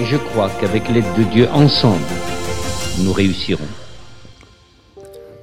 [0.00, 2.00] Et je crois qu'avec l'aide de Dieu, ensemble,
[3.04, 3.68] nous réussirons.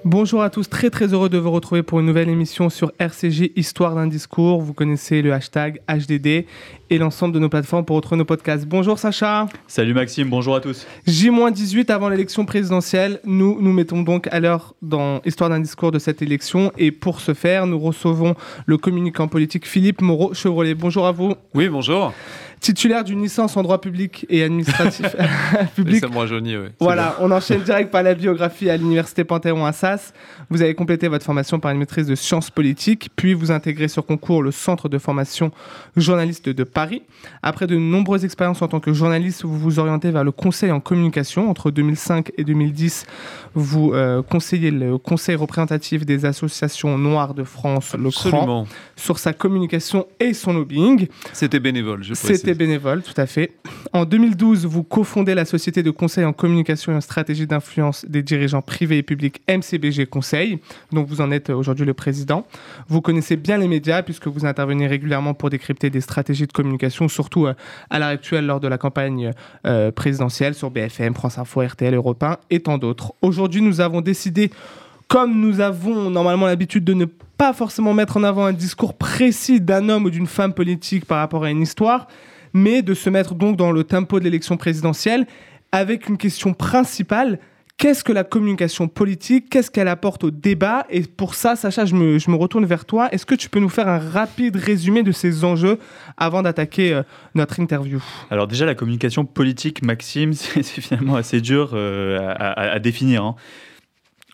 [0.06, 3.52] Bonjour à tous, très très heureux de vous retrouver pour une nouvelle émission sur RCG
[3.58, 4.62] Histoire d'un discours.
[4.62, 6.46] Vous connaissez le hashtag HDD
[6.90, 8.66] et l'ensemble de nos plateformes pour retrouver nos podcasts.
[8.66, 9.48] Bonjour Sacha.
[9.68, 10.88] Salut Maxime, bonjour à tous.
[11.06, 16.00] J-18 avant l'élection présidentielle, nous nous mettons donc à l'heure dans Histoire d'un discours de
[16.00, 18.36] cette élection et pour ce faire, nous recevons
[18.66, 20.76] le communicant politique Philippe Moreau-Chevrolet.
[20.76, 21.36] Bonjour à vous.
[21.54, 22.14] Oui, bonjour.
[22.60, 25.16] Titulaire d'une licence en droit public et administratif
[25.76, 26.00] public.
[26.00, 26.68] Ça me rajeunit, oui.
[26.80, 30.14] Voilà, on enchaîne direct par la biographie à l'université Panthéon Assas.
[30.50, 34.06] Vous avez complété votre formation par une maîtrise de sciences politiques, puis vous intégrez sur
[34.06, 35.52] concours le centre de formation
[35.96, 37.04] journaliste de Paris.
[37.44, 40.80] Après de nombreuses expériences en tant que journaliste, vous vous orientez vers le conseil en
[40.80, 41.50] communication.
[41.50, 43.06] Entre 2005 et 2010,
[43.54, 49.34] vous euh, conseillez le conseil représentatif des associations noires de France, le CRAN, sur sa
[49.34, 51.08] communication et son lobbying.
[51.34, 52.49] C'était bénévole, je précise.
[52.54, 53.52] Bénévole, tout à fait.
[53.94, 58.22] En 2012, vous cofondez la société de conseil en communication et en stratégie d'influence des
[58.22, 60.60] dirigeants privés et publics MCBG Conseil,
[60.92, 62.46] dont vous en êtes aujourd'hui le président.
[62.88, 67.08] Vous connaissez bien les médias puisque vous intervenez régulièrement pour décrypter des stratégies de communication,
[67.08, 67.54] surtout euh,
[67.90, 69.32] à l'heure actuelle lors de la campagne
[69.66, 73.14] euh, présidentielle sur BFM, France Info, RTL, Europe 1 et tant d'autres.
[73.22, 74.52] Aujourd'hui, nous avons décidé
[75.08, 79.60] comme nous avons normalement l'habitude de ne pas forcément mettre en avant un discours précis
[79.60, 82.08] d'un homme ou d'une femme politique par rapport à une histoire,
[82.54, 85.26] mais de se mettre donc dans le tempo de l'élection présidentielle
[85.72, 87.40] avec une question principale.
[87.80, 89.50] Qu'est-ce que la communication politique?
[89.50, 90.86] Qu'est-ce qu'elle apporte au débat?
[90.90, 93.08] Et pour ça, Sacha, je me, je me retourne vers toi.
[93.14, 95.80] Est-ce que tu peux nous faire un rapide résumé de ces enjeux
[96.18, 97.04] avant d'attaquer euh,
[97.36, 98.04] notre interview?
[98.32, 103.24] Alors déjà, la communication politique, Maxime, c'est finalement assez dur euh, à, définir.
[103.24, 103.36] Hein.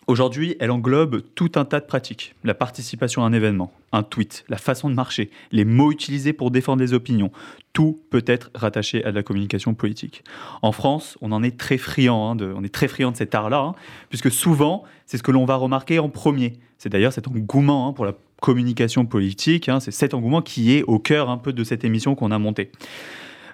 [0.06, 2.36] Aujourd'hui, elle englobe tout un tas de pratiques.
[2.44, 6.52] La participation à un événement, un tweet, la façon de marcher, les mots utilisés pour
[6.52, 7.32] défendre des opinions.
[7.72, 10.22] Tout peut être rattaché à de la communication politique.
[10.62, 13.34] En France, on en est très friand, hein, de, on est très friand de cet
[13.34, 13.74] art-là, hein,
[14.08, 16.52] puisque souvent, c'est ce que l'on va remarquer en premier.
[16.78, 21.00] C'est d'ailleurs cet engouement hein, pour la communication politique, c'est cet engouement qui est au
[21.00, 22.70] cœur un peu de cette émission qu'on a montée.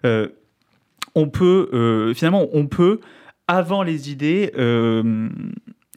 [0.05, 0.29] Euh,
[1.15, 3.01] on peut, euh, finalement, on peut,
[3.49, 5.29] avant les idées, euh,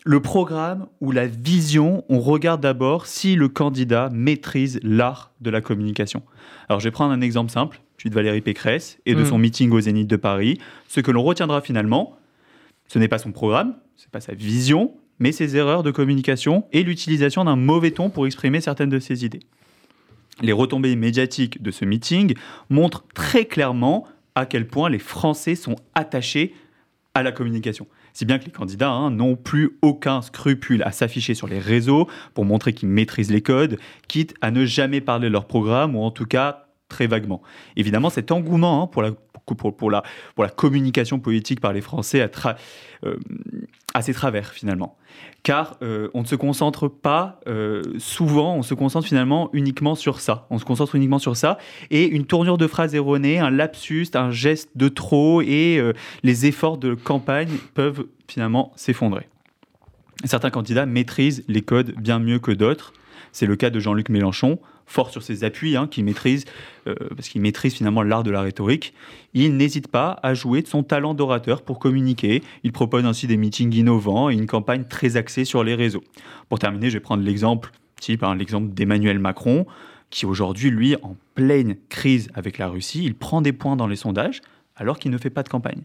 [0.07, 5.61] le programme ou la vision, on regarde d'abord si le candidat maîtrise l'art de la
[5.61, 6.21] communication.
[6.69, 9.25] Alors je vais prendre un exemple simple, celui de Valérie Pécresse et de Mm.
[9.25, 10.59] son meeting au Zénith de Paris.
[10.88, 12.16] Ce que l'on retiendra finalement,
[12.88, 16.66] ce n'est pas son programme, ce n'est pas sa vision, mais ses erreurs de communication
[16.72, 19.39] et l'utilisation d'un mauvais ton pour exprimer certaines de ses idées.
[20.41, 22.35] Les retombées médiatiques de ce meeting
[22.69, 24.05] montrent très clairement
[24.35, 26.53] à quel point les Français sont attachés
[27.16, 27.87] à la communication.
[28.15, 32.07] Si bien que les candidats hein, n'ont plus aucun scrupule à s'afficher sur les réseaux
[32.33, 33.77] pour montrer qu'ils maîtrisent les codes,
[34.07, 37.41] quitte à ne jamais parler de leur programme ou en tout cas très vaguement.
[37.75, 40.03] Évidemment, cet engouement hein, pour, la, pour, la,
[40.35, 42.29] pour la communication politique par les Français à,
[43.06, 43.16] euh,
[43.94, 44.97] à ses travers finalement.
[45.44, 50.19] Car euh, on ne se concentre pas euh, souvent, on se concentre finalement uniquement sur
[50.19, 50.47] ça.
[50.50, 51.57] On se concentre uniquement sur ça
[51.90, 55.81] et une tournure de phrase erronée, un lapsus, un geste de trop et
[56.23, 59.28] les efforts de campagne peuvent finalement s'effondrer.
[60.23, 62.94] Certains candidats maîtrisent les codes bien mieux que d'autres.
[63.31, 66.46] C'est le cas de Jean-Luc Mélenchon, fort sur ses appuis, hein, maîtrise,
[66.88, 68.94] euh, parce qu'il maîtrise finalement l'art de la rhétorique.
[69.34, 72.44] Il n'hésite pas à jouer de son talent d'orateur pour communiquer.
[72.63, 76.03] Il propose ainsi des meetings innovants et une campagne très axée sur les réseaux.
[76.50, 79.66] Pour terminer, je vais prendre l'exemple type, hein, l'exemple d'Emmanuel Macron,
[80.09, 83.96] qui aujourd'hui, lui, en pleine crise avec la Russie, il prend des points dans les
[83.96, 84.41] sondages
[84.75, 85.81] alors qu'il ne fait pas de campagne.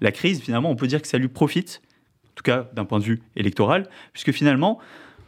[0.00, 1.80] La crise, finalement, on peut dire que ça lui profite,
[2.26, 4.78] en tout cas d'un point de vue électoral, puisque finalement,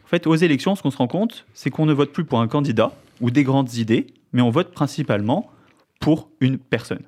[0.09, 2.41] en fait, aux élections, ce qu'on se rend compte, c'est qu'on ne vote plus pour
[2.41, 5.51] un candidat ou des grandes idées, mais on vote principalement
[6.01, 7.03] pour une personne.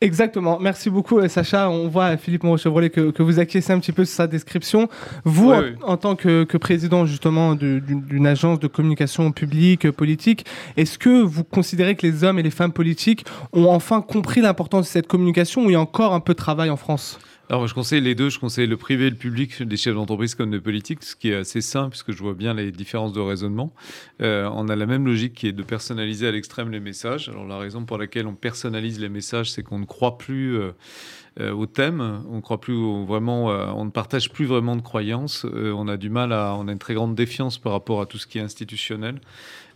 [0.00, 0.60] Exactement.
[0.60, 1.68] Merci beaucoup, euh, Sacha.
[1.68, 4.88] On voit, Philippe Moreau-Chevrolet, que, que, vous acquiescez un petit peu sur sa description.
[5.24, 5.74] Vous, Oui, en, oui.
[5.82, 10.46] en tant que, que président, justement, d'une agence de communication publique, euh, politique,
[10.76, 14.86] est-ce que vous considérez que les hommes et les femmes politiques ont enfin compris l'importance
[14.86, 17.18] de cette communication ou il y a encore un peu de travail en France?
[17.50, 18.30] Alors, je conseille les deux.
[18.30, 21.30] Je conseille le privé et le public, des chefs d'entreprise comme des politiques, ce qui
[21.30, 23.72] est assez simple, puisque je vois bien les différences de raisonnement.
[24.22, 27.28] Euh, on a la même logique qui est de personnaliser à l'extrême les messages.
[27.28, 30.58] Alors, la raison pour laquelle on personnalise les messages, c'est qu'on ne croit plus.
[30.58, 30.70] euh,
[31.38, 32.74] euh, au thème, on croit plus
[33.06, 35.44] vraiment, euh, on ne partage plus vraiment de croyances.
[35.44, 38.18] On a du mal à, on a une très grande défiance par rapport à tout
[38.18, 39.20] ce qui est institutionnel.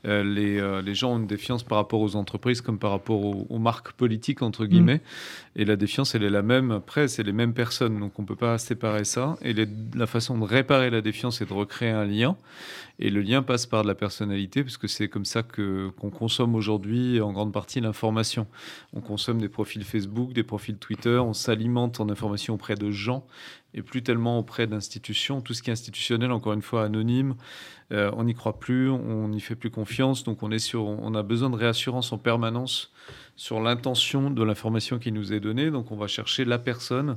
[0.06, 3.58] Les, les gens ont une défiance par rapport aux entreprises comme par rapport aux, aux
[3.58, 5.00] marques politiques, entre guillemets.
[5.56, 6.72] Et la défiance, elle est la même.
[6.72, 9.36] Après, c'est les mêmes personnes, donc on ne peut pas séparer ça.
[9.42, 9.54] Et
[9.94, 12.36] la façon de réparer la défiance, c'est de recréer un lien.
[12.98, 16.10] Et le lien passe par de la personnalité, parce que c'est comme ça que qu'on
[16.10, 18.46] consomme aujourd'hui en grande partie l'information.
[18.92, 23.26] On consomme des profils Facebook, des profils Twitter, on s'alimente en information auprès de gens
[23.74, 25.40] et plus tellement auprès d'institutions.
[25.40, 27.34] Tout ce qui est institutionnel, encore une fois, anonyme,
[27.92, 30.22] euh, on n'y croit plus, on n'y fait plus confiance.
[30.22, 32.92] Donc on, est sur, on a besoin de réassurance en permanence
[33.36, 35.70] sur l'intention de l'information qui nous est donnée.
[35.70, 37.16] Donc on va chercher la personne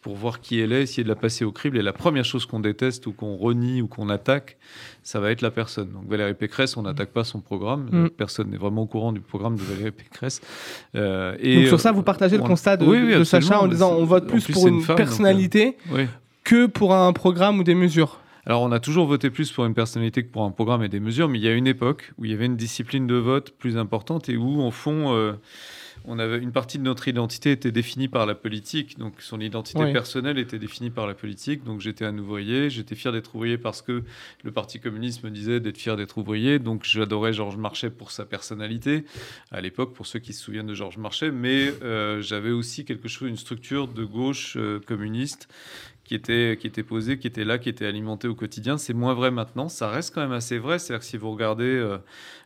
[0.00, 1.76] pour voir qui elle est, essayer de la passer au crible.
[1.76, 4.56] Et la première chose qu'on déteste ou qu'on renie ou qu'on attaque,
[5.02, 5.90] ça va être la personne.
[5.90, 7.88] Donc Valérie Pécresse, on n'attaque pas son programme.
[7.90, 8.10] Mm.
[8.10, 10.40] Personne n'est vraiment au courant du programme de Valérie Pécresse.
[10.94, 13.60] Euh, et Donc sur ça, vous partagez le on- constat de, Oui, oui, de Sacha
[13.60, 16.06] en disant on vote plus plus, pour une, donc, euh, personnalité Oui.
[16.44, 18.20] que pour un programme ou des mesures.
[18.48, 21.00] Alors, on a toujours voté plus pour une personnalité que pour un programme et des
[21.00, 23.50] mesures, mais il y a une époque où il y avait une discipline de vote
[23.50, 25.34] plus importante et où, en fond, euh,
[26.06, 28.98] on avait une partie de notre identité était définie par la politique.
[28.98, 29.92] Donc, son identité Oui.
[29.92, 31.62] personnelle était définie par la politique.
[31.62, 32.70] Donc, j'étais un ouvrier.
[32.70, 34.02] J'étais fier d'être ouvrier parce que
[34.42, 36.58] le Parti communiste me disait d'être fier d'être ouvrier.
[36.58, 39.04] Donc, j'adorais Georges Marchais pour sa personnalité
[39.50, 41.30] à l'époque, pour ceux qui se souviennent de Georges Marchais.
[41.30, 45.50] Mais euh, j'avais aussi quelque chose, une structure de gauche euh, communiste
[46.08, 48.78] qui était, qui était posée, qui était là, qui était alimentée au quotidien.
[48.78, 49.68] C'est moins vrai maintenant.
[49.68, 50.78] Ça reste quand même assez vrai.
[50.78, 51.98] C'est-à-dire que si vous regardez euh,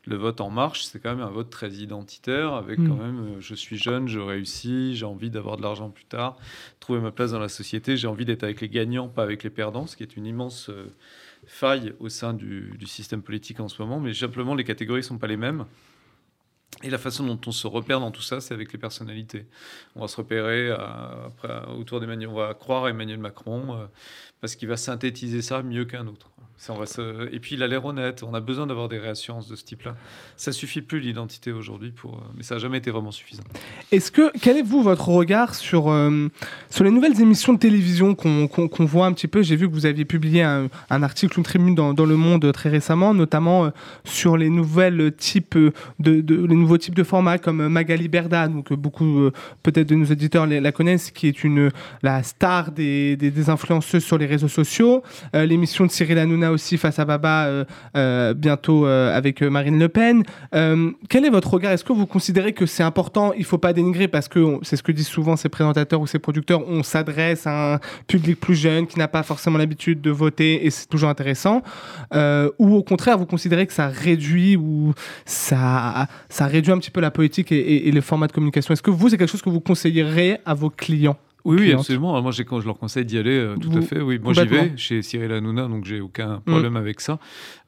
[0.04, 2.88] le vote En Marche, c'est quand même un vote très identitaire, avec Mm.
[2.88, 6.36] quand même euh, je suis jeune, je réussis, j'ai envie d'avoir de l'argent plus tard,
[6.80, 9.50] trouver ma place dans la société, j'ai envie d'être avec les gagnants, pas avec les
[9.50, 10.90] perdants, ce qui est une immense euh,
[11.46, 14.00] faille au sein du, du système politique en ce moment.
[14.00, 15.66] Mais simplement, les catégories ne sont pas les mêmes.
[16.82, 19.46] Et la façon dont on se repère dans tout ça, c'est avec les personnalités.
[19.94, 23.86] On va se repérer après, autour d'Emmanuel, on va croire Emmanuel Macron euh,
[24.40, 26.31] parce qu'il va synthétiser ça mieux qu'un autre.
[27.32, 28.22] Et puis il a l'air honnête.
[28.22, 29.96] On a besoin d'avoir des réassurances de ce type-là.
[30.36, 33.42] Ça suffit plus l'identité aujourd'hui pour, euh, mais ça n'a jamais été vraiment suffisant.
[33.90, 36.28] Est-ce que quel est vous votre regard sur euh,
[36.70, 39.42] sur les nouvelles émissions de télévision qu'on qu'on voit un petit peu?
[39.42, 42.68] J'ai vu que vous aviez publié un, article, une tribune dans, Le Monde euh, très
[42.68, 43.72] récemment, notamment
[44.04, 45.58] sur les nouvelles types
[45.98, 49.30] de, nouveaux types de formats comme Magali Berda, donc beaucoup
[49.62, 51.70] peut-être de nos auditeurs la, connaissent, qui est une
[52.02, 55.02] la star des, des, des influenceuses sur les réseaux sociaux.
[55.32, 57.64] L'émission de Cyril Hanouna aussi face à Baba euh,
[57.96, 60.22] euh, bientôt euh, avec Marine Le Pen.
[61.08, 61.72] Quel est votre regard?
[61.72, 63.32] Est-ce que vous considérez que c'est important?
[63.36, 66.18] Il faut pas dénigrer parce que c'est ce que disent souvent ces présentateurs ou ces
[66.18, 66.66] producteurs.
[66.68, 70.70] On s'adresse à un public plus jeune qui n'a pas forcément l'habitude de voter et
[70.70, 71.62] c'est toujours intéressant.
[72.14, 74.94] Ou au contraire, vous considérez que ça réduit ou
[75.26, 76.08] ça
[76.40, 78.72] réduit un petit peu la politique et, et- et le format de communication?
[78.72, 81.16] Est-ce que vous c'est quelque chose que vous conseillerez à vos clients?
[81.44, 82.20] Oui, oui, absolument.
[82.22, 84.00] Moi, quand je leur conseille d'y aller, euh, tout Vous- à fait.
[84.00, 87.18] Oui, moi, j'y vais chez Cyril Hanouna, donc j'ai aucun problème avec ça.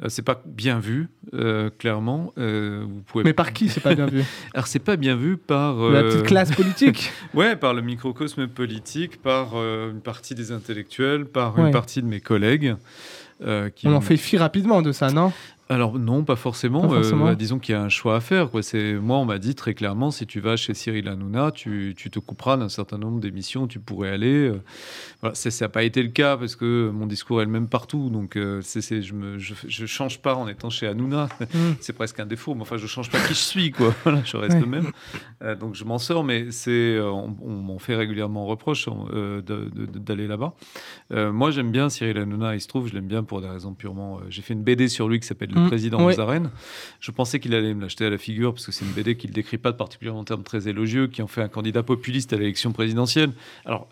[0.03, 2.33] Euh, c'est pas bien vu, euh, clairement.
[2.39, 3.25] Euh, vous pouvez.
[3.25, 4.23] Mais par qui c'est pas bien vu?
[4.55, 7.11] Alors, c'est pas bien vu par La petite classe politique.
[7.35, 11.67] Ouais, par le microcosme politique, par une partie des intellectuels, par Ouais.
[11.67, 12.77] une partie de mes collègues.
[13.45, 15.33] euh, qui On en fait fi rapidement de ça, non?
[15.71, 16.83] Alors non, pas forcément.
[16.83, 17.25] Pas forcément.
[17.27, 18.51] Euh, bah, disons qu'il y a un choix à faire.
[18.51, 18.63] Quoi.
[18.63, 22.11] C'est moi, on m'a dit très clairement, si tu vas chez Cyril Hanouna, tu, tu
[22.11, 24.49] te couperas d'un certain nombre d'émissions où tu pourrais aller.
[24.49, 24.61] Euh,
[25.23, 28.11] Voilà, ça n'a pas été le cas parce que mon discours est le même partout.
[28.11, 31.29] Donc euh, je ne je, je change pas en étant chez Hanouna.
[31.81, 32.55] c'est presque un défaut.
[32.55, 33.71] Mais enfin, je change pas qui je suis.
[33.71, 33.95] Quoi.
[34.05, 34.61] Voilà, je reste Ouais.
[34.61, 34.91] le même.
[35.43, 38.87] Euh, donc je m'en sors, mais c'est, on, on m'en fait régulièrement reproche
[39.47, 40.53] d'aller là-bas.
[41.11, 42.55] Moi, j'aime bien Cyril Hanouna.
[42.55, 44.21] Il se trouve, je l'aime bien pour des raisons purement.
[44.29, 46.15] j'ai fait une BD sur lui qui s'appelle Le Mm, Président oui.
[46.15, 46.51] aux arènes.
[47.01, 49.31] Je pensais qu'il allait me l'acheter à la figure parce que c'est une BD qu'il
[49.31, 52.33] ne décrit pas de particulièrement en termes très élogieux, qui en fait un candidat populiste
[52.33, 53.33] à l'élection présidentielle.
[53.65, 53.89] Alors,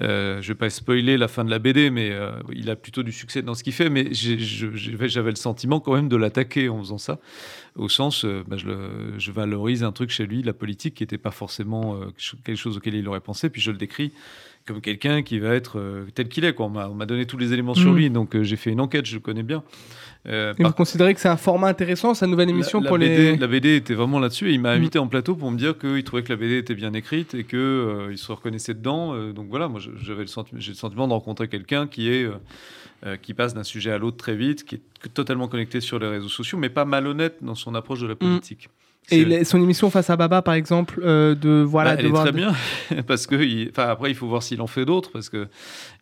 [0.00, 3.02] euh, je vais pas spoiler la fin de la BD, mais euh, il a plutôt
[3.02, 3.88] du succès dans ce qu'il fait.
[3.90, 7.18] Mais j'avais le sentiment quand même de l'attaquer en faisant ça,
[7.76, 11.02] au sens, euh, bah, je, le- je valorise un truc chez lui, la politique, qui
[11.02, 12.06] n'était pas forcément euh,
[12.44, 14.12] quelque chose auquel il aurait pensé, puis je le décris
[14.66, 16.52] comme quelqu'un qui va être euh, tel qu'il est.
[16.54, 16.66] quoi.
[16.66, 17.96] On m'a on m'a donné tous les éléments sur Mm.
[17.96, 19.62] lui, donc euh, j'ai fait une enquête, je le connais bien.
[20.28, 22.88] Euh, Et par vous considérez que c'est un format intéressant, sa nouvelle émission la, la
[22.88, 23.36] pour BD, les.
[23.36, 24.78] la BD était vraiment là-dessus et il m'a Mm.
[24.78, 27.44] invité en plateau pour me dire qu'il trouvait que la BD était bien écrite et
[27.44, 27.60] qu'il
[28.10, 29.14] il se reconnaissait dedans.
[29.14, 32.24] Euh, donc voilà, moi j'avais le sentiment, j'ai le sentiment de rencontrer quelqu'un qui est
[32.24, 32.32] euh,
[33.04, 36.08] euh, qui passe d'un sujet à l'autre très vite, qui est totalement connecté sur les
[36.08, 38.68] réseaux sociaux, mais pas malhonnête dans son approche de la politique.
[39.12, 42.10] Et son émission face à Baba, par exemple, euh, de voilà, Bah, de elle est
[42.10, 42.52] voir très de- bien
[43.06, 45.46] parce que il- enfin après il faut voir s'il en fait d'autres parce que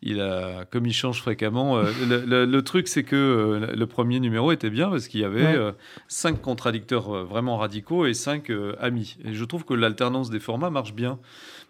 [0.01, 3.85] il a comme il change fréquemment euh, le, le- le truc c'est que euh, le
[3.85, 5.71] premier numéro était bien parce qu'il y avait Ouais.
[6.07, 10.93] cinq contradicteurs vraiment radicaux et cinq amis et je trouve que l'alternance des formats marche
[10.93, 11.19] bien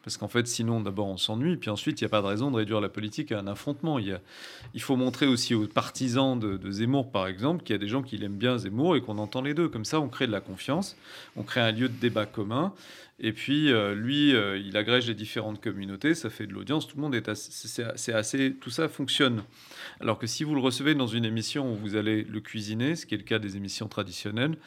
[0.05, 2.51] parce qu'en fait sinon d'abord on s'ennuie puis ensuite il n'y a pas de raison
[2.51, 4.21] de réduire la politique à un affrontement il, y a-
[4.73, 7.87] il faut montrer aussi aux partisans de, de Zemmour par exemple qu'il y a des
[7.89, 10.31] gens qui l'aiment bien Zemmour et qu'on entend les deux comme ça on crée de
[10.31, 10.95] la confiance
[11.35, 12.73] on crée un lieu de débat commun
[13.17, 16.97] et puis, euh, lui, euh, il agrège les différentes communautés, ça fait de l'audience, tout
[16.97, 19.41] le monde est assez, c'est- c'est assez, tout ça fonctionne.
[20.01, 23.05] Alors que si vous le recevez dans une émission où vous allez le cuisiner, ce
[23.05, 24.57] qui est le cas des émissions traditionnelles,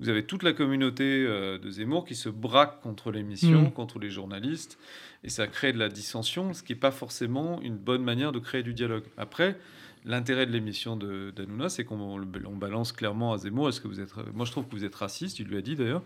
[0.00, 3.72] vous avez toute la communauté euh, de Zemmour qui se braque contre l'émission, Mm.
[3.72, 4.78] contre les journalistes,
[5.24, 8.38] et ça crée de la dissension, ce qui n'est pas forcément une bonne manière de
[8.38, 9.04] créer du dialogue.
[9.16, 9.58] Après,
[10.04, 12.18] L'intérêt de l'émission de d'Hanouna, c'est qu'on
[12.56, 13.68] balance clairement à Zemmour.
[13.68, 15.38] Est-ce que vous êtes, moi, je trouve que vous êtes raciste.
[15.38, 16.02] Il lui a dit d'ailleurs.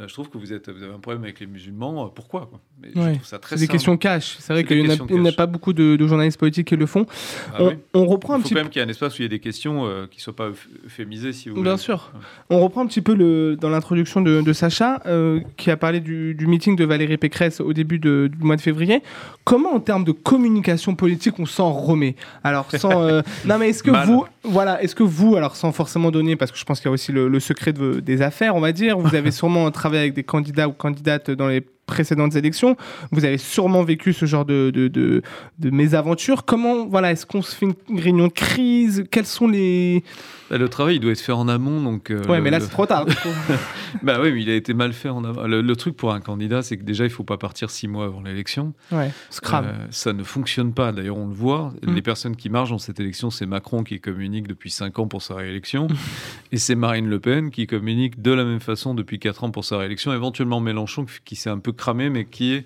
[0.00, 2.06] Euh, je trouve que vous êtes, vous avez un problème avec les musulmans.
[2.06, 2.60] Euh, Pourquoi quoi?
[2.80, 4.36] Mais je trouve ça très C'est des questions cash.
[4.40, 4.96] C'est vrai qu'il n'y a-
[5.28, 7.04] il pas beaucoup de, de journalistes politiques qui le font.
[7.52, 7.74] Ah on, oui.
[7.92, 9.24] on reprend un Il faut petit quand même qu'il y ait un espace où il
[9.24, 11.68] y a des questions euh, qui ne soient pas euph- euphémisées, si vous voulez.
[11.68, 12.12] Bien sûr.
[12.48, 16.00] On reprend un petit peu le, dans l'introduction de, de Sacha, euh, qui a parlé
[16.00, 19.02] du, du meeting de Valérie Pécresse au début de- du mois de février.
[19.44, 22.16] Comment, en termes de communication politique, on s'en remet?
[22.42, 22.90] Alors, sans.
[23.44, 24.06] non, mais est-ce que Mal.
[24.06, 24.24] vous.
[24.42, 26.92] Voilà, est-ce que vous, alors sans forcément donner, parce que je pense qu'il y a
[26.92, 30.14] aussi le, le secret de, des affaires, on va dire, vous avez sûrement travaillé avec
[30.14, 32.76] des candidats ou candidates dans les précédentes élections,
[33.10, 35.22] vous avez sûrement vécu ce genre de, de, de,
[35.58, 36.44] de mésaventures.
[36.44, 39.04] Comment, voilà, est-ce qu'on se fait une réunion de crise?
[39.10, 40.02] Quels sont les.
[40.50, 41.82] Bah, Le travail, il doit être fait en amont.
[41.82, 43.06] Donc, euh, Ouais, le- mais là, le- c'est trop tard.
[44.02, 45.42] bah oui, mais il a été mal fait en amont.
[45.46, 48.06] Le, le truc pour un candidat, c'est que déjà, il faut pas partir six mois
[48.06, 48.72] avant l'élection.
[48.92, 49.64] ouais, scram.
[49.66, 50.92] Euh, ça ne fonctionne pas.
[50.92, 51.72] D'ailleurs, on le voit.
[51.86, 51.94] Mm.
[51.94, 55.22] Les personnes qui marchent dans cette élection, c'est Macron qui communique depuis 5 ans pour
[55.22, 55.88] sa réélection.
[56.52, 59.64] et c'est Marine Le Pen qui communique de la même façon depuis 4 ans pour
[59.64, 60.12] sa réélection.
[60.12, 62.64] Éventuellement Mélenchon qui s'est un peu cramé, mais qui est.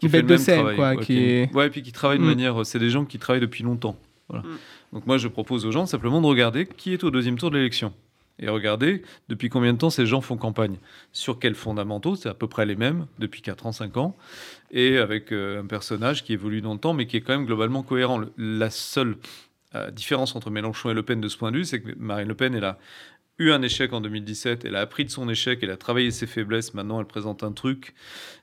[0.00, 1.82] Qui fait bête le de même scène, travail, quoi, ouais, qui est- Ouais, et puis
[1.82, 2.26] qui travaille de Mm.
[2.26, 2.66] manière.
[2.66, 3.96] C'est des gens qui travaillent depuis longtemps.
[4.28, 4.44] Voilà.
[4.92, 7.56] Donc moi, je propose aux gens simplement de regarder qui est au deuxième tour de
[7.56, 7.92] l'élection.
[8.40, 10.76] Et regardez depuis combien de temps ces gens font campagne.
[11.12, 14.16] Sur quels fondamentaux C'est à peu près les mêmes depuis 4 ans, 5 ans.
[14.72, 17.46] Et avec euh, un personnage qui évolue dans le temps, mais qui est quand même
[17.46, 18.18] globalement cohérent.
[18.18, 19.16] Le- la seule
[19.76, 22.28] euh, différence entre Mélenchon et Le Pen de ce point de vue, c'est que Marine
[22.28, 22.78] Le Pen, elle a
[23.40, 26.26] eu un échec en 2017, elle a appris de son échec, elle a travaillé ses
[26.26, 27.92] faiblesses, maintenant elle présente un truc.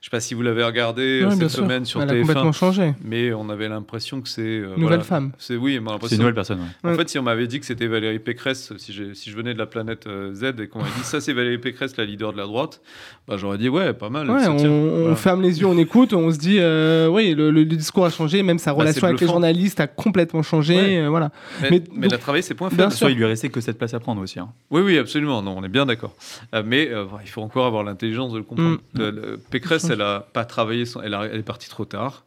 [0.00, 1.62] ne sais pas si vous l'avez regardé euh, Ouais, bien cette sûr.
[1.64, 2.20] semaine sur Elle a TF1.
[2.26, 2.92] complètement changé.
[3.02, 4.42] Mais on avait l'impression que c'est.
[4.42, 5.02] euh, Nouvelle voilà.
[5.04, 5.32] femme.
[5.38, 6.58] C'est oui, a C'est une nouvelle personne.
[6.60, 6.66] ouais.
[6.84, 6.96] En Ouais.
[6.96, 10.06] fait, si on m'avait dit que c'était Valérie Pécresse, si, je venais de la planète
[10.06, 12.82] euh, Z et qu'on m'avait dit ça, c'est Valérie Pécresse, la leader de la droite,
[13.26, 14.28] bah, j'aurais dit ouais, pas mal.
[14.28, 14.68] On, tient.
[14.68, 15.16] on Voilà.
[15.16, 18.42] ferme les yeux, on écoute, on se dit, euh, oui, le, le discours a changé,
[18.42, 20.76] même sa Bah, relation avec les journalistes a complètement changé.
[20.76, 20.98] Ouais.
[20.98, 21.30] euh, voilà.
[21.62, 22.90] Mais, mais mais donc- elle a travaillé ses points Bien faibles.
[22.92, 22.98] sûr.
[23.06, 24.38] Soit il lui restait que cette place à prendre aussi.
[24.38, 24.48] hein.
[24.82, 25.42] Oui, oui, absolument.
[25.42, 26.14] Non, on est bien d'accord.
[26.54, 28.78] Euh, mais euh, il faut encore avoir l'intelligence de le comprendre.
[28.94, 28.98] Mm.
[28.98, 32.24] Le- le- Pécresse, elle a pas travaillé, son- elle, a- elle est partie trop tard.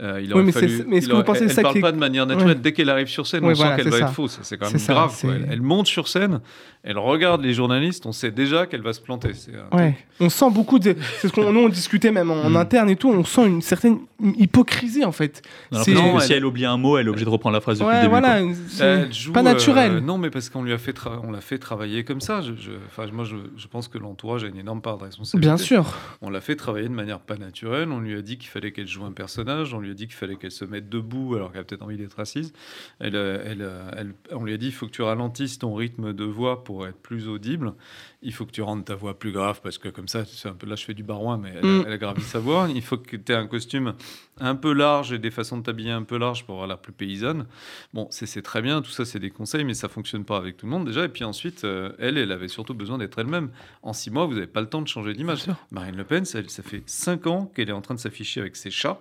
[0.00, 1.64] Euh, il Oui, mais fallu- mais est-ce que vous pensez que elle, c'est ça elle
[1.64, 2.56] parle qui est- pas de manière naturelle.
[2.56, 2.62] Ouais.
[2.62, 4.04] Dès qu'elle arrive sur scène, on voilà, sent qu'elle va ça.
[4.06, 4.38] être fausse.
[4.42, 5.12] C'est quand même ça, grave.
[5.14, 5.36] c'est- quoi.
[5.36, 6.40] Elle, elle monte sur scène,
[6.82, 9.32] elle regarde les journalistes, on sait déjà qu'elle va se planter.
[9.70, 9.94] Ouais.
[10.18, 10.96] On sent beaucoup de.
[11.20, 12.56] C'est ce qu'on nous, on discutait même en, en Mm.
[12.56, 13.98] interne et tout, on sent une certaine
[14.38, 15.42] hypocrisie en fait.
[15.72, 15.92] Si
[16.32, 18.10] elle oublie un mot, elle est obligée de reprendre la phrase depuis Ouais, le début.
[18.10, 19.92] voilà, joue, pas naturel.
[19.96, 22.40] euh, non, mais parce qu'on lui a fait, tra- on l'a fait travailler comme ça.
[22.40, 25.46] Je, je- enfin, moi, je, je pense que l'entourage a une énorme part de responsabilité.
[25.48, 25.94] Bien sûr.
[26.22, 27.90] On l'a fait travailler de manière pas naturelle.
[27.90, 29.74] On lui a dit qu'il fallait qu'elle joue un personnage.
[29.82, 31.96] On lui a dit qu'il fallait qu'elle se mette debout alors qu'elle a peut-être envie
[31.96, 32.52] d'être assise.
[33.00, 35.74] Elle, euh, elle, euh, elle- on lui a dit il faut que tu ralentisses ton
[35.74, 37.74] rythme de voix pour être plus audible.
[38.22, 40.54] Il faut que tu rendes ta voix plus grave parce que comme ça, c'est un
[40.54, 41.84] peu là je fais du barouin, mais elle, Mm.
[41.86, 42.68] elle a gravi sa voix.
[42.72, 43.94] Il faut que tu aies un costume
[44.40, 46.92] un peu large et des façons de t'habiller un peu large pour avoir la plus
[46.92, 47.46] paysanne.
[47.92, 50.66] Bon, c'est très bien, tout ça c'est des conseils, mais ça fonctionne pas avec tout
[50.66, 51.04] le monde déjà.
[51.04, 53.50] Et puis ensuite, euh, elle, elle avait surtout besoin d'être elle-même.
[53.82, 55.44] En six mois, vous n'avez pas le temps de changer d'image.
[55.72, 58.54] Marine Le Pen, ça, ça fait cinq ans qu'elle est en train de s'afficher avec
[58.56, 58.98] ses chats.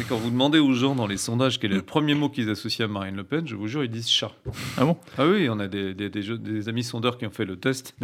[0.00, 2.48] Et quand vous demandez aux gens dans les sondages quel est le premier mot qu'ils
[2.50, 4.32] associent à Marine Le Pen, je vous jure, ils disent chat.
[4.76, 4.96] Ah bon?
[5.16, 7.56] Ah oui, on a des, des, des jeux- des amis sondeurs qui ont fait le
[7.56, 7.94] test.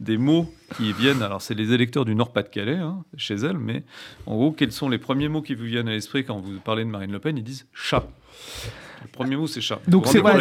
[0.00, 3.84] Des, mots qui viennent, alors c'est les électeurs du Nord-Pas-de-Calais, hein, chez elle, mais
[4.26, 6.84] en gros, quels sont les premiers mots qui vous viennent à l'esprit quand vous parlez
[6.84, 7.36] de Marine Le Pen?
[7.36, 8.06] Ils disent chat.
[9.02, 9.80] Le premier mot, c'est chat.
[9.86, 10.38] Donc c'est voilà,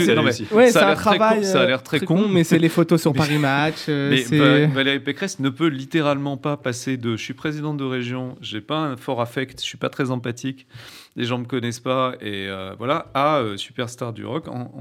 [0.51, 1.39] ouais, ça a un l'air très travail.
[1.41, 2.27] con, ça a euh, l'air très con.
[2.27, 3.85] mais c'est les photos sur Paris Match.
[3.89, 8.35] euh, Mais Valérie Pécresse ne peut littéralement pas passer de je suis présidente de région,
[8.41, 10.67] j'ai pas un fort affect, je suis pas très empathique,
[11.15, 14.71] les gens me connaissent pas et euh, voilà à euh, superstar du rock en,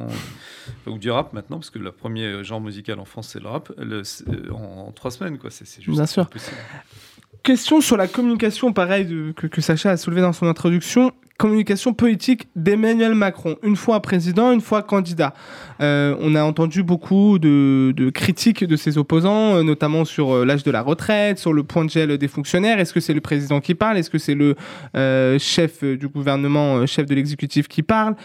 [0.87, 3.49] en- ou du rap maintenant parce que le premier genre musical en France c'est le
[3.49, 4.03] rap le-
[4.53, 6.23] en, en trois semaines quoi c'est c'est juste Bien sûr.
[6.25, 6.57] impossible.
[7.47, 11.13] Question sur la communication, pareil, que, Sacha a soulevé dans son introduction.
[11.39, 15.33] Communication politique d'Emmanuel Macron, une fois président, une fois candidat.
[15.81, 20.65] Euh, on a entendu beaucoup de, critiques de ses opposants, euh, notamment sur euh, l'âge
[20.65, 22.81] de la retraite, sur le point de gel des fonctionnaires.
[22.81, 23.99] Est-ce que c'est le président qui parle?
[23.99, 24.57] Est-ce que c'est le
[25.39, 28.17] chef du gouvernement, chef de l'exécutif qui parle?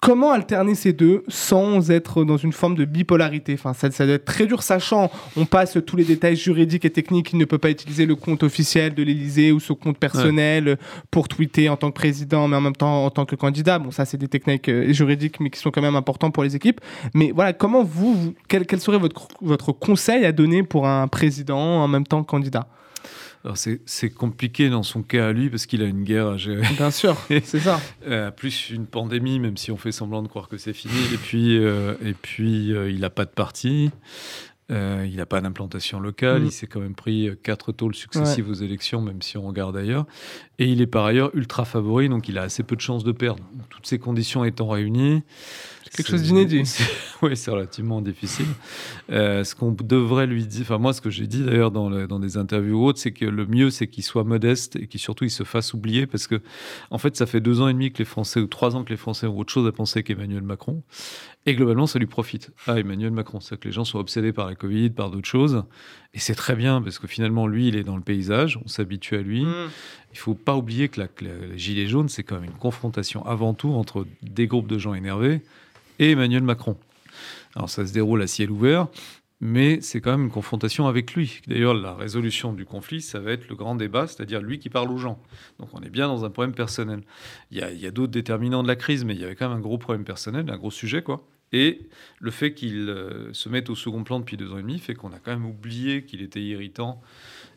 [0.00, 3.54] Comment alterner ces deux sans être dans une forme de bipolarité?
[3.54, 6.90] Enfin, ça, ça doit être très dur, sachant on passe tous les détails juridiques et
[6.90, 7.32] techniques.
[7.32, 10.78] Il ne peut pas utiliser le compte officiel de l'Élysée ou son compte personnel
[11.10, 13.80] pour tweeter en tant que président, mais en même temps en tant que candidat.
[13.80, 16.54] Bon, ça, c'est des techniques euh, juridiques, mais qui sont quand même importants pour les
[16.54, 16.80] équipes.
[17.12, 21.08] Mais voilà, comment vous, vous- quel, quel serait votre, votre conseil à donner pour un
[21.08, 22.68] président en même temps candidat?
[23.48, 26.36] Alors c'est c'est compliqué dans son cas à lui parce qu'il a une guerre à
[26.36, 26.66] gérer.
[26.76, 27.80] Bien sûr, c'est ça.
[28.06, 30.92] Euh, plus une pandémie, même si on fait semblant de croire que c'est fini.
[31.14, 33.90] Et puis, euh, et puis euh, il n'a pas de parti.
[34.70, 36.42] Il n'a pas d'implantation locale.
[36.42, 36.44] Mm.
[36.44, 40.04] Il s'est quand même pris quatre tôles successives aux élections, même si on regarde ailleurs.
[40.58, 43.12] Et il est par ailleurs ultra favori, donc il a assez peu de chances de
[43.12, 43.42] perdre.
[43.70, 45.22] Toutes ces conditions étant réunies.
[45.90, 46.62] Quelque chose d'inédit.
[47.20, 48.46] Oui, c'est relativement difficile.
[49.10, 52.06] Euh, ce qu'on devrait lui dire, enfin moi, ce que j'ai dit d'ailleurs dans, le-
[52.06, 55.00] dans des interviews ou autres, c'est que le mieux, c'est qu'il soit modeste et qu'il
[55.00, 56.40] surtout il se fasse oublier, parce que
[56.92, 58.90] en fait, ça fait deux ans et demi que les Français ou trois ans que
[58.90, 60.84] les Français ont autre chose à penser qu'Emmanuel Macron,
[61.44, 62.52] et globalement, ça lui profite.
[62.68, 65.64] Ah, Emmanuel Macron, c'est que les gens sont obsédés par la Covid, par d'autres choses,
[66.14, 69.16] et c'est très bien parce que finalement, lui, il est dans le paysage, on s'habitue
[69.16, 69.44] à lui.
[69.44, 69.54] Mm.
[70.12, 73.26] Il faut pas oublier que la, la- les Gilets jaunes, c'est quand même une confrontation
[73.26, 75.40] avant tout entre des groupes de gens énervés
[75.98, 76.76] et Emmanuel Macron.
[77.54, 78.88] Alors ça se déroule à ciel ouvert,
[79.40, 81.40] mais c'est quand même une confrontation avec lui.
[81.46, 84.90] D'ailleurs, la résolution du conflit, ça va être le grand débat, c'est-à-dire lui qui parle
[84.90, 85.22] aux gens.
[85.60, 87.02] Donc on est bien dans un problème personnel.
[87.50, 89.60] Il y a, d'autres déterminants de la crise, mais il y avait quand même un
[89.60, 91.26] gros problème personnel, un gros sujet, quoi.
[91.52, 91.88] Et
[92.18, 94.94] le fait qu'il euh, se mette au second plan depuis deux ans et demi fait
[94.94, 97.00] qu'on a quand même oublié qu'il était irritant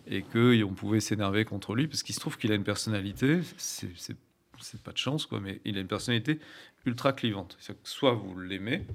[0.08, 4.16] et qu'on pouvait s'énerver contre lui, parce qu'il se trouve qu'il a une personnalité, c'est
[4.62, 6.40] c'est- pas de chance, quoi, mais il a une personnalité
[6.86, 7.58] ultra clivante.
[7.84, 8.86] Soit vous l'aimez,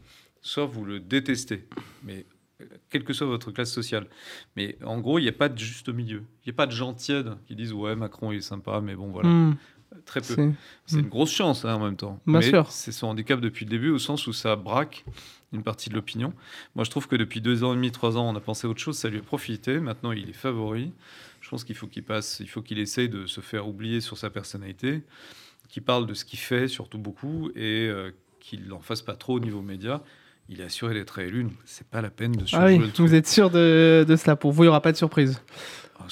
[0.40, 1.66] soit vous le détestez.
[2.04, 2.24] Mais
[2.60, 4.06] euh, quelle que soit votre classe sociale.
[4.56, 6.22] Mais en gros, il n'y a pas de juste milieu.
[6.44, 8.94] Il n'y a pas de gens tièdes qui disent ouais, Macron il est sympa, mais
[8.94, 9.28] bon voilà.
[9.28, 9.56] Mm.
[10.04, 10.52] Très peu.
[10.84, 12.20] C'est- une grosse chance hein, en même temps.
[12.26, 12.62] Bien Mais.
[12.70, 15.04] C'est son handicap depuis le début au sens où ça braque
[15.52, 16.34] une partie de l'opinion.
[16.74, 18.70] Moi, je trouve que depuis deux ans et demi, trois ans, on a pensé à
[18.70, 19.78] autre chose, ça lui a profité.
[19.78, 20.92] Maintenant, il est favori.
[21.40, 24.18] Je pense qu'il faut qu'il passe, il faut qu'il essaye de se faire oublier sur
[24.18, 25.02] sa personnalité,
[25.68, 29.34] qu'il parle de ce qu'il fait, surtout beaucoup, et euh, qu'il n'en fasse pas trop
[29.34, 30.02] au niveau média.
[30.48, 32.90] Il est assuré d'être réélu, donc c'est pas la peine de Ah surjouer oui, le
[32.92, 33.06] truc.
[33.06, 34.36] vous êtes sûr de, de cela?
[34.36, 35.42] Pour vous, il n'y aura pas de surprise
[35.98, 36.04] Ah,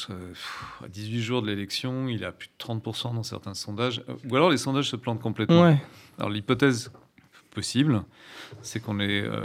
[0.85, 4.02] À 18 jours de l'élection, il a plus de 30% dans certains sondages.
[4.09, 5.62] Euh, Ou alors les sondages se plantent complètement.
[5.62, 5.81] Ouais.
[6.18, 6.90] Alors l'hypothèse
[7.54, 8.02] possible,
[8.60, 9.42] c'est qu'on est, euh,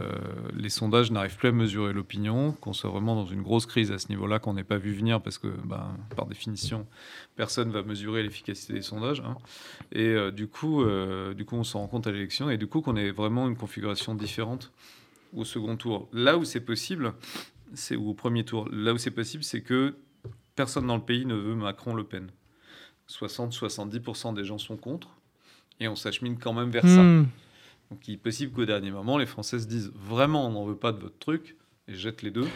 [0.57, 3.97] les sondages n'arrivent plus à mesurer l'opinion, qu'on soit vraiment dans une grosse crise à
[3.99, 6.85] ce niveau-là, qu'on n'ait pas vu venir parce que, ben, par définition,
[7.37, 9.21] personne va mesurer l'efficacité des sondages.
[9.21, 9.37] hein.
[9.93, 12.67] Et euh, du coup, euh, du coup, on s'en rend compte à l'élection et du
[12.67, 14.71] coup qu'on ait vraiment une configuration différente
[15.33, 16.09] au second tour.
[16.11, 17.13] Là où c'est possible,
[17.73, 18.67] c'est ou au premier tour.
[18.71, 19.95] Là où c'est possible, c'est que
[20.55, 22.29] personne dans le pays ne veut Macron-Le Pen.
[23.09, 25.09] 60-70% des gens sont contre
[25.79, 27.01] et on s'achemine quand même vers ça.
[27.91, 30.75] Donc il est possible qu'au dernier moment, les Français se disent vraiment on n'en veut
[30.75, 32.47] pas de votre truc et jettent les deux.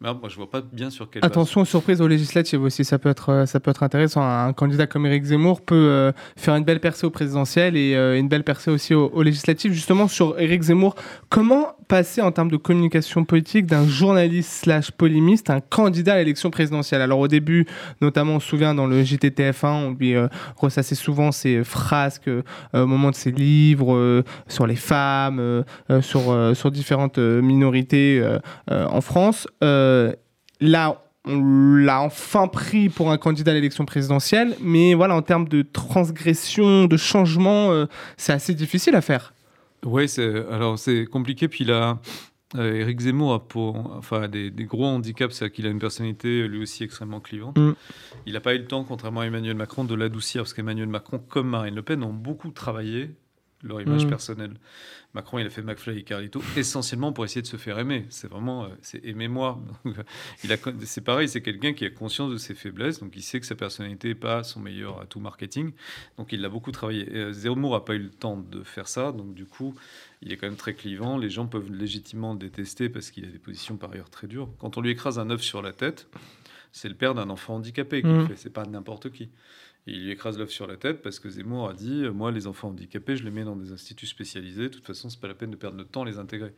[0.00, 1.30] Mais moi je vois pas bien sur quelle base.
[1.30, 4.22] Attention aux surprises aux législatives aussi, ça peut être, euh, ça peut être intéressant.
[4.22, 8.18] Un candidat comme Éric Zemmour peut euh, faire une belle percée au présidentiel et euh,
[8.18, 9.72] une belle percée aussi aux, aux législatives.
[9.72, 10.96] Justement, sur Éric Zemmour,
[11.28, 17.00] comment en termes de communication politique d'un journaliste slash polémiste un candidat à l'élection présidentielle
[17.00, 17.66] Alors au début,
[18.00, 20.26] notamment on se souvient dans le JTTF1, on lui euh,
[20.56, 25.64] ressassait souvent ses frasques euh, au moment de ses livres euh, sur les femmes,
[26.00, 28.22] sur, sur différentes minorités
[28.68, 29.46] en France.
[29.60, 35.48] Là, on l'a enfin pris pour un candidat à l'élection présidentielle, mais voilà, en termes
[35.48, 39.33] de transgression, de changement, c'est assez difficile à faire.
[39.84, 40.06] Oui,
[40.50, 41.48] alors c'est compliqué.
[41.48, 42.00] Puis là,
[42.56, 46.46] euh, Éric Zemmour a pour, enfin, des, des gros handicaps, c'est qu'il a une personnalité
[46.46, 47.58] lui aussi extrêmement clivante.
[47.58, 47.72] Mm.
[48.26, 51.18] Il n'a pas eu le temps, contrairement à Emmanuel Macron, de l'adoucir, parce qu'Emmanuel Macron,
[51.18, 53.10] comme Marine Le Pen, ont beaucoup travaillé
[53.64, 54.08] leur image Mm.
[54.08, 54.54] personnelle.
[55.14, 58.04] Macron, il a fait McFly et Carlito essentiellement pour essayer de se faire aimer.
[58.10, 59.60] C'est vraiment, euh, c'est aimez-moi.
[59.84, 60.02] Donc, euh,
[60.44, 63.38] il a, c'est pareil, c'est quelqu'un qui a conscience de ses faiblesses, donc il sait
[63.40, 65.72] que sa personnalité n'est pas son meilleur atout marketing,
[66.18, 67.02] donc il l'a beaucoup travaillé.
[67.10, 69.74] Et, euh, Zemmour n'a pas eu le temps de faire ça, donc du coup,
[70.22, 71.16] il est quand même très clivant.
[71.16, 74.48] Les gens peuvent légitimement le détester parce qu'il a des positions par ailleurs très dures.
[74.58, 76.08] Quand on lui écrase un œuf sur la tête,
[76.72, 78.26] c'est le père d'un enfant handicapé qui Mm.
[78.26, 79.28] fait, c'est pas n'importe qui.
[79.86, 82.68] Il lui écrase l'œuf sur la tête parce que Zemmour a dit Moi, les enfants
[82.68, 84.62] handicapés, je les mets dans des instituts spécialisés.
[84.64, 86.54] De toute façon, c'est pas la peine de perdre notre temps à les intégrer.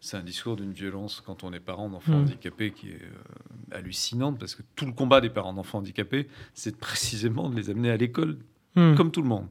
[0.00, 2.22] C'est un discours d'une violence quand on est parent d'enfants Mm.
[2.22, 6.76] handicapés qui est euh, hallucinante parce que tout le combat des parents d'enfants handicapés, c'est
[6.76, 8.38] précisément de les amener à l'école
[8.76, 8.94] Hmm.
[8.96, 9.46] comme tout le monde.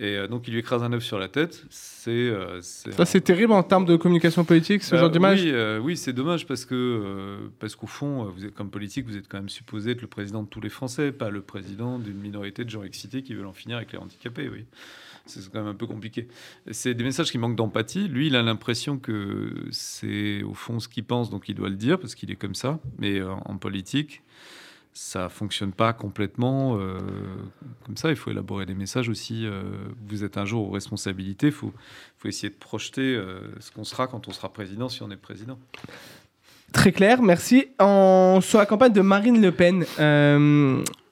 [0.00, 1.64] Et euh, donc, il lui écrase un œuf sur la tête.
[1.70, 2.10] C'est.
[2.10, 5.42] euh, Ça, c'est terrible en termes de communication politique, ce bah, genre d'image.
[5.42, 9.16] Oui, euh, oui c'est dommage parce que parce qu'au fond, vous êtes comme politique, vous
[9.16, 12.18] êtes quand même supposé être le président de tous les Français, pas le président d'une
[12.18, 14.48] minorité de gens excités qui veulent en finir avec les handicapés.
[14.48, 14.66] Oui,
[15.26, 16.28] c'est quand même un peu compliqué.
[16.70, 18.08] C'est des messages qui manquent d'empathie.
[18.08, 21.76] Lui, il a l'impression que c'est au fond ce qu'il pense, donc il doit le
[21.76, 22.78] dire parce qu'il est comme ça.
[22.98, 24.22] Mais en politique.
[25.00, 26.98] Ça fonctionne pas complètement euh,
[27.86, 28.10] comme ça.
[28.10, 29.46] Il faut élaborer des messages aussi.
[29.46, 29.62] euh,
[30.08, 31.46] vous êtes un jour aux responsabilités.
[31.46, 31.72] Il faut,
[32.24, 35.56] essayer de projeter euh, ce qu'on sera quand on sera président, si on est président.
[36.72, 37.68] Très clair, merci.
[37.78, 39.84] En, sur la campagne de Marine Le Pen,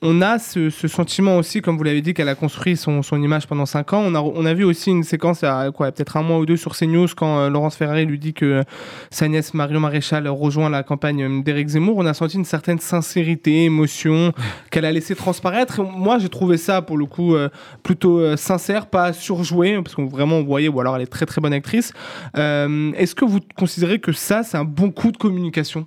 [0.07, 3.21] on a ce, ce sentiment aussi, comme vous l'avez dit, qu'elle a construit son, son
[3.21, 4.03] image pendant 5 ans.
[4.07, 6.39] On a, on a vu aussi une séquence, il y a quoi, peut-être un mois
[6.39, 8.63] ou deux sur CNews, quand euh, Laurence Ferrari lui dit que
[9.11, 11.97] sa nièce Marion Maréchal rejoint la campagne euh, d'Éric Zemmour.
[11.97, 14.33] On a senti une certaine sincérité, émotion
[14.71, 15.83] qu'elle a laissé transparaître.
[15.83, 17.49] Moi, j'ai trouvé ça, pour le coup, euh,
[17.83, 21.27] plutôt euh, sincère, pas surjoué, parce qu'on vraiment on voyait, ou alors elle est très
[21.27, 21.93] très bonne actrice.
[22.37, 25.87] Est-ce que vous considérez que ça, c'est un bon coup de communication?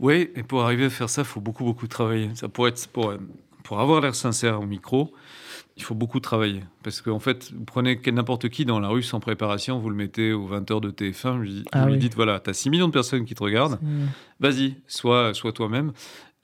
[0.00, 2.30] Oui, et pour arriver à faire ça, il faut beaucoup, beaucoup travailler.
[2.34, 3.12] Ça pour, être, pour,
[3.68, 5.12] pour avoir l'air sincère au micro,
[5.76, 6.62] il faut beaucoup travailler.
[6.82, 10.32] Parce qu'en fait, vous prenez n'importe qui dans la rue sans préparation, vous le mettez
[10.32, 11.98] aux 20h de TF1, vous lui, Ah vous lui oui.
[11.98, 13.78] dites voilà, tu as 6 millions de personnes qui te regardent,
[14.40, 15.92] vas-y, sois, sois toi-même.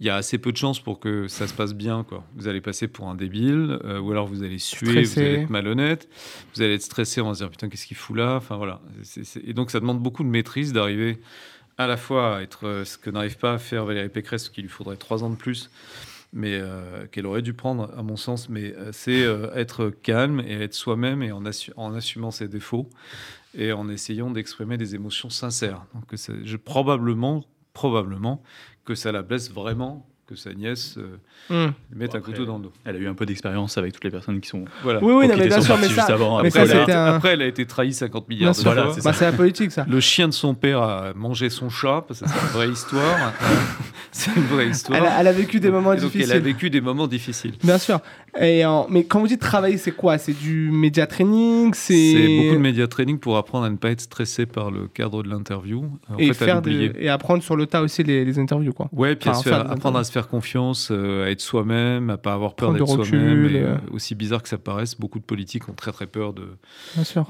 [0.00, 2.04] Il y a assez peu de chances pour que ça se passe bien.
[2.06, 2.24] Quoi.
[2.36, 5.14] Vous allez passer pour un débile, euh, ou alors vous allez suer, Stressé.
[5.22, 6.08] vous allez être malhonnête,
[6.54, 8.36] vous allez être stressé, on va se dire putain, qu'est-ce qu'il fout là?
[8.36, 8.82] Enfin, voilà.
[9.46, 11.22] Et donc ça demande beaucoup de maîtrise d'arriver
[11.78, 14.50] à la fois à être euh, ce que n'arrive pas à faire Valérie Pécresse, ce
[14.50, 15.70] qu'il lui faudrait trois ans de plus,
[16.34, 20.40] mais euh, qu'elle aurait dû prendre, à mon sens, mais euh, c'est euh, être calme
[20.40, 21.44] et être soi-même et en,
[21.76, 22.90] en assumant ses défauts
[23.56, 25.86] et en essayant d'exprimer des émotions sincères.
[25.94, 28.42] Donc, je, probablement, probablement
[28.84, 31.16] que ça la blesse vraiment que sa nièce euh,
[31.50, 31.72] Hmm.
[31.94, 32.72] mette Bon, un après, couteau dans le dos.
[32.86, 34.64] Elle a eu un peu d'expérience avec toutes les personnes qui sont.
[34.82, 35.00] Voilà.
[35.04, 37.04] Oui, oui, Ou non, mais bien sûr, mais ça, avant, mais après, ça, elle a
[37.12, 38.64] un- après, elle a été trahie 50 Bien milliards de sûr.
[38.72, 38.74] fois.
[38.74, 39.84] Voilà, c'est Bah, c'est la politique, ça.
[39.86, 43.32] Le chien de son père a mangé son chat, parce que c'est une vraie histoire.
[44.12, 44.98] c'est une vraie histoire.
[44.98, 46.30] Elle a, elle a vécu des moments Et donc, difficiles.
[46.30, 47.52] elle a vécu des moments difficiles.
[47.62, 48.00] Bien sûr.
[48.40, 50.16] Et en- Mais quand vous dites travailler, c'est quoi?
[50.16, 51.72] C'est du média training?
[51.74, 55.22] C'est beaucoup de média training pour apprendre à ne pas être stressé par le cadre
[55.22, 55.84] de l'interview.
[56.18, 56.92] Et, fait, à faire des- l'oublier.
[57.04, 58.72] et apprendre sur le tas aussi les, les interviews.
[58.72, 58.88] Quoi.
[58.92, 62.72] Ouais, puis apprendre à se faire confiance, euh, à être soi-même, à pas avoir peur
[62.72, 63.54] d'être du recul, soi-même.
[63.56, 63.76] Euh.
[63.94, 66.48] aussi bizarre que ça paraisse, beaucoup de politiques ont très très peur de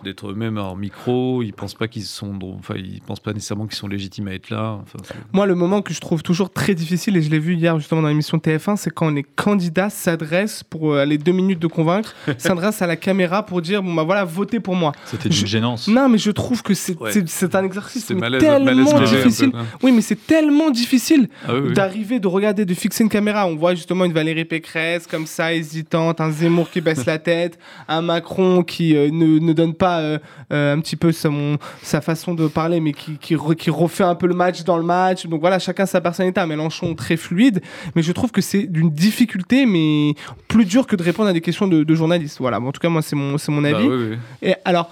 [0.05, 1.43] d'être eux-mêmes hors micro.
[1.43, 4.51] Ils pensent pas qu'ils sont, enfin ils pensent pas nécessairement qu'ils sont légitimes à être
[4.51, 4.79] là.
[4.83, 4.99] Enfin,
[5.33, 8.03] Moi, le moment que je trouve toujours très difficile, et je l'ai vu hier justement
[8.03, 12.15] dans l'émission TF1, c'est quand les candidats s'adressent pour euh, les deux minutes de convaincre,
[12.39, 14.93] s'adressent à la caméra pour dire bon bah voilà, votez pour moi.
[15.07, 15.89] C'était d'une Je- gênance.
[15.89, 17.11] Non, mais je trouve que c'est Ouais.
[17.55, 19.53] un exercice mais malaise, tellement malaise peu, difficile.
[19.83, 21.73] Oui, mais c'est tellement difficile Ah oui, oui.
[21.73, 23.47] d'arriver, de regarder, de fixer une caméra.
[23.47, 27.59] On voit justement une Valérie Pécresse comme ça, hésitante, un Zemmour qui baisse la tête,
[27.89, 30.19] un Macron qui euh, ne, ne donne pas euh,
[30.53, 34.05] euh, un petit peu son, sa façon de parler, mais qui, qui, re- qui refait
[34.05, 35.27] un peu le match dans le match.
[35.27, 36.41] Donc voilà, chacun sa personnalité.
[36.41, 37.61] Un Mélenchon très fluide,
[37.95, 40.15] mais je trouve que c'est d'une difficulté, mais
[40.49, 42.39] plus dur que de répondre à des questions de, de journalistes.
[42.41, 43.87] Voilà, Bon, en tout cas, moi, c'est mon, c'est mon Bah avis.
[43.87, 44.17] oui, oui.
[44.43, 44.91] Et alors,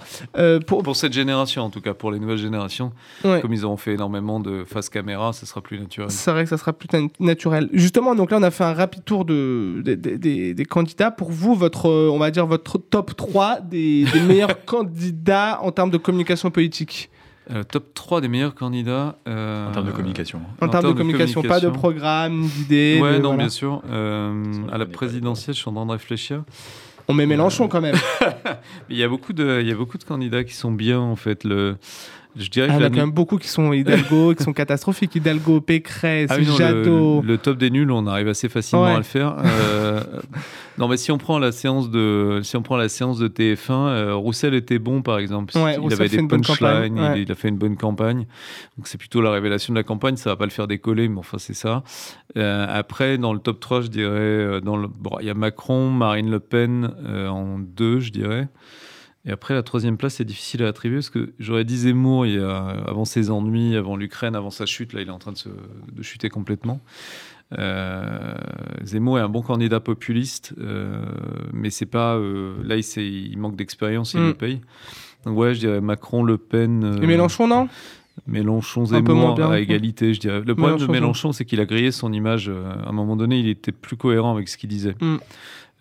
[0.67, 2.91] pour, Pour cette génération, en tout cas, pour les nouvelles générations,
[3.23, 3.41] ouais.
[3.41, 6.09] comme ils ont fait énormément de face caméra, ça sera plus naturel.
[6.11, 7.69] C'est vrai que ça sera plus na- naturel.
[7.73, 11.11] Justement, donc là, on a fait un rapide tour de, des- candidats.
[11.11, 15.71] Pour vous, votre, euh, on va dire votre top 3 des, des meilleurs candidats en
[15.71, 17.09] termes de communication politique.
[17.51, 19.17] Euh, top 3 des meilleurs candidats.
[19.27, 20.39] euh, En termes de communication.
[20.61, 22.99] En, termes de communication, pas de programme, d'idées.
[23.01, 23.37] Ouais, de- non, voilà.
[23.37, 23.81] bien sûr.
[23.91, 26.43] Euh, à la présidentielle, je suis en train de réfléchir.
[27.09, 27.97] On met Mélenchon quand même.
[28.89, 31.17] Il y a beaucoup de, il y a beaucoup de candidats qui sont bien, en
[31.17, 31.43] fait.
[31.43, 31.75] Le,
[32.35, 34.43] je dirais Ah, que il y la a quand même beaucoup qui sont Hidalgo, qui
[34.43, 35.15] sont catastrophiques.
[35.15, 37.21] Hidalgo, Pécresse, Ah oui, non, Jadot.
[37.21, 38.91] le, le top des nuls, on arrive assez facilement Ouais.
[38.93, 39.35] à le faire.
[39.43, 40.01] Euh,
[40.77, 43.71] non, mais si on prend la séance de, si on prend la séance de TF1,
[43.71, 45.55] euh, Roussel était bon, par exemple.
[45.57, 47.13] Ouais, il Roussel avait des punchlines, ouais.
[47.17, 48.25] il, il a fait une bonne campagne.
[48.77, 50.15] Donc c'est plutôt la révélation de la campagne.
[50.17, 51.83] Ça va pas le faire décoller, mais enfin c'est ça.
[52.37, 55.89] Euh, après, dans le top 3, je dirais, dans le, bon, il y a Macron,
[55.91, 56.91] Marine Le Pen
[57.29, 58.47] en deux, je dirais.
[59.25, 62.35] Et après, la troisième place, c'est difficile à attribuer parce que j'aurais dit Zemmour il
[62.35, 62.57] y a,
[62.87, 64.91] avant ses ennuis, avant l'Ukraine, avant sa chute.
[64.93, 66.81] Là, il est en train de, se, de chuter complètement.
[67.57, 68.33] Euh,
[68.83, 71.05] Zemmour est un bon candidat populiste, euh,
[71.53, 72.15] mais c'est pas.
[72.15, 74.27] euh, là, il, manque d'expérience, il Mm.
[74.27, 74.61] le paye.
[75.25, 76.99] Donc, ouais, je dirais Macron, Le Pen.
[77.01, 77.69] Et Mélenchon, non?
[78.27, 80.41] Mélenchon, Zemmour à égalité, je dirais.
[80.45, 82.49] Le problème Mélenchon, de Mélenchon, c'est qu'il a grillé son image.
[82.49, 84.95] à un moment donné, il était plus cohérent avec ce qu'il disait.
[85.01, 85.17] Mm.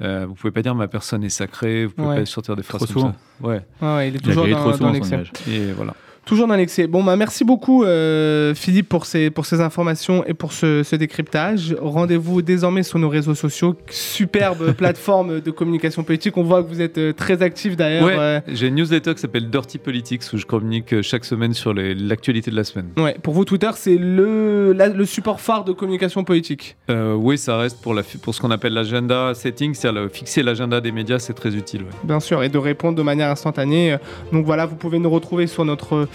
[0.03, 2.19] Euh, vous pouvez pas dire ma personne est sacrée, vous pouvez Ouais.
[2.21, 3.13] pas sortir des phrases Trop comme souvent.
[3.41, 3.47] ça.
[3.47, 3.61] Ouais.
[3.81, 5.23] Ouais, ouais, il est Il toujours grillé dans, trop dans l'excès.
[5.49, 5.95] Et voilà.
[6.25, 6.87] Toujours dans l'excès.
[6.87, 10.95] Bon, bah, merci beaucoup, euh, Philippe, pour ces, pour ces informations et pour ce, ce
[10.95, 11.75] décryptage.
[11.81, 13.75] Rendez-vous désormais sur nos réseaux sociaux.
[13.91, 16.37] Superbe plateforme de communication politique.
[16.37, 18.05] On voit que vous êtes euh, très actif d'ailleurs.
[18.05, 21.75] Ouais, euh, J'ai une newsletter qui s'appelle Dirty Politics où je communique chaque semaine sur
[21.75, 22.87] l'actualité de la semaine.
[22.99, 23.17] ouais.
[23.21, 26.77] Pour vous, Twitter, c'est le, la- le support phare de communication politique.
[26.89, 30.81] Euh, oui, ça reste pour, la, pour ce qu'on appelle l'agenda setting, c'est-à-dire fixer l'agenda
[30.81, 31.83] des médias, c'est très utile.
[31.83, 31.89] ouais.
[32.05, 33.97] Bien sûr, et de répondre de manière instantanée.
[34.33, 36.07] Donc voilà, vous pouvez nous retrouver sur notre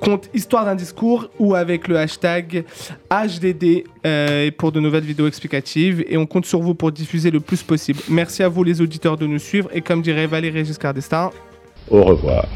[0.00, 2.64] compte Histoire d'un discours ou avec le hashtag
[3.10, 6.04] HDD euh, pour de nouvelles vidéos explicatives.
[6.08, 8.00] Et on compte sur vous pour diffuser le plus possible.
[8.08, 9.68] Merci à vous les auditeurs de nous suivre.
[9.72, 11.30] Et comme dirait Valérie Giscard d'Estaing,
[11.90, 12.46] Au revoir.